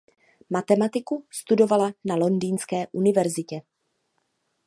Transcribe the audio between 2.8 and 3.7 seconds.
univerzitě.